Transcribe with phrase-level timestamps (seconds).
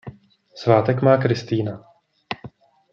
[0.55, 1.83] Svátek má Kristýna.